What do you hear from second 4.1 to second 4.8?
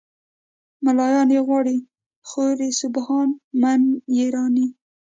یرانی".